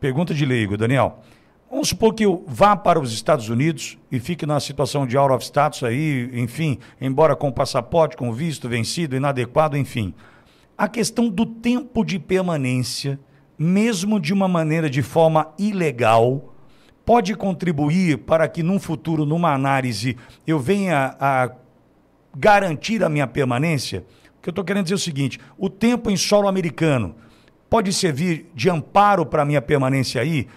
[0.00, 1.20] pergunta de leigo, Daniel.
[1.70, 5.34] Vamos supor que eu vá para os Estados Unidos e fique na situação de out
[5.34, 10.14] of status aí, enfim, embora com passaporte, com visto vencido, inadequado, enfim.
[10.76, 13.20] A questão do tempo de permanência,
[13.58, 16.54] mesmo de uma maneira de forma ilegal,
[17.04, 21.50] pode contribuir para que num futuro, numa análise, eu venha a
[22.34, 24.04] garantir a minha permanência?
[24.38, 27.14] O que eu estou querendo dizer é o seguinte: o tempo em solo americano
[27.68, 30.48] pode servir de amparo para minha permanência aí?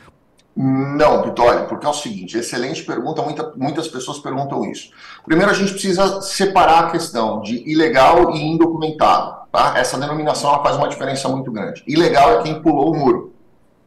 [0.55, 4.91] Não, Vitória, porque é o seguinte, excelente pergunta, muita, muitas pessoas perguntam isso.
[5.25, 9.41] Primeiro a gente precisa separar a questão de ilegal e indocumentado.
[9.51, 9.77] Tá?
[9.77, 11.83] Essa denominação faz uma diferença muito grande.
[11.87, 13.33] Ilegal é quem pulou o muro.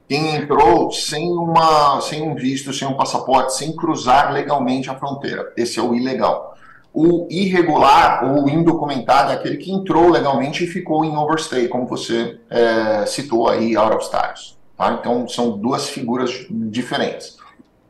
[0.08, 5.52] Quem entrou sem, uma, sem um visto, sem um passaporte, sem cruzar legalmente a fronteira.
[5.56, 6.53] Esse é o ilegal.
[6.96, 12.38] O irregular ou indocumentado é aquele que entrou legalmente e ficou em overstay, como você
[12.48, 14.56] é, citou aí, out of status.
[14.78, 14.96] Tá?
[15.00, 17.36] Então, são duas figuras diferentes.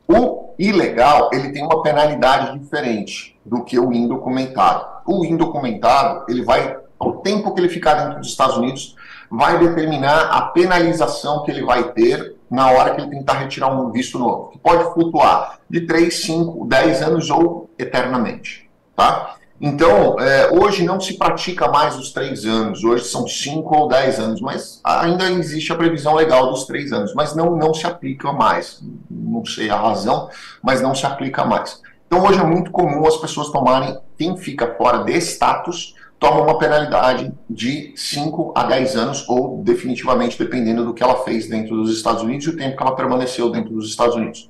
[0.07, 4.85] O ilegal, ele tem uma penalidade diferente do que o indocumentado.
[5.05, 8.95] O indocumentado, ele vai, o tempo que ele ficar dentro dos Estados Unidos,
[9.29, 13.91] vai determinar a penalização que ele vai ter na hora que ele tentar retirar um
[13.91, 18.64] visto novo, que pode flutuar de 3, 5, 10 anos ou eternamente.
[18.95, 19.35] Tá?
[19.59, 24.19] Então, é, hoje não se pratica mais os três anos, hoje são cinco ou dez
[24.19, 28.33] anos, mas ainda existe a previsão legal dos três anos, mas não, não se aplica
[28.33, 28.81] mais.
[29.09, 30.29] Não sei a razão,
[30.61, 31.81] mas não se aplica mais.
[32.05, 36.57] Então, hoje é muito comum as pessoas tomarem, quem fica fora de status, toma uma
[36.57, 41.95] penalidade de 5 a 10 anos, ou definitivamente, dependendo do que ela fez dentro dos
[41.95, 44.49] Estados Unidos e o tempo que ela permaneceu dentro dos Estados Unidos.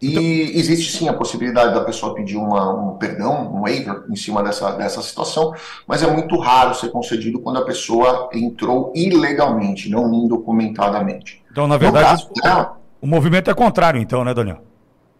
[0.00, 0.22] E então...
[0.58, 4.72] existe sim a possibilidade da pessoa pedir uma, um perdão, um waiver em cima dessa,
[4.72, 5.54] dessa situação,
[5.86, 11.42] mas é muito raro ser concedido quando a pessoa entrou ilegalmente, não indocumentadamente.
[11.50, 14.73] Então, na verdade, caso, o, o movimento é contrário, então, né, Daniel?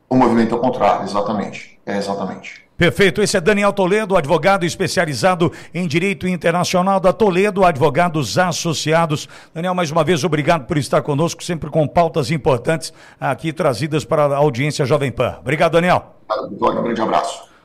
[0.08, 1.78] O movimento é contrário, exatamente.
[1.86, 2.64] É exatamente.
[2.77, 3.22] Perfeito.
[3.22, 9.28] Esse é Daniel Toledo, advogado especializado em direito internacional da Toledo Advogados Associados.
[9.52, 14.24] Daniel, mais uma vez, obrigado por estar conosco, sempre com pautas importantes aqui trazidas para
[14.24, 15.36] a audiência Jovem Pan.
[15.40, 16.17] Obrigado, Daniel.
[16.61, 17.53] Um grande abraço.